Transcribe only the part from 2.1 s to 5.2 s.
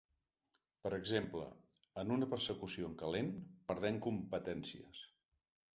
una persecució en calent, perdem competències.